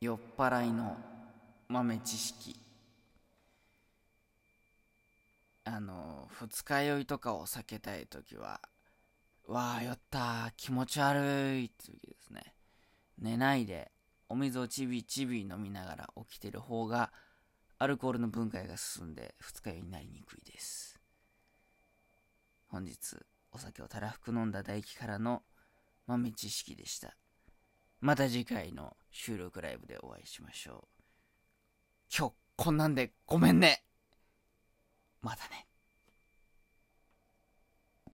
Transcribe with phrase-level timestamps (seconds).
[0.00, 0.96] 酔っ払いの
[1.68, 2.54] 豆知識。
[5.64, 8.60] あの二日酔いとかを避けたい時は
[9.44, 11.18] わあ酔った気持ち悪
[11.58, 12.54] いって時ですね。
[13.18, 13.90] 寝ないで
[14.28, 17.10] お水をちびちび飲みながら起きてる方が
[17.80, 21.00] アルコールの分解が進んで二日酔いになりにくいです。
[22.68, 23.16] 本日
[23.50, 25.42] お酒をたらふく飲んだ唾液からの
[26.06, 27.16] 豆知識でした。
[28.00, 31.02] また次回の収録ライブでお会いしましょう。
[32.16, 33.84] 今日こんなんでごめんね。
[35.22, 35.67] またね。